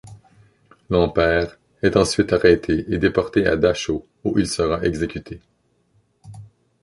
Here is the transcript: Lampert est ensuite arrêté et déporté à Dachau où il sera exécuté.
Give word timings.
Lampert 0.89 1.59
est 1.83 1.95
ensuite 1.95 2.33
arrêté 2.33 2.85
et 2.91 2.97
déporté 2.97 3.45
à 3.45 3.55
Dachau 3.55 4.07
où 4.23 4.39
il 4.39 4.47
sera 4.47 4.81
exécuté. 4.83 5.41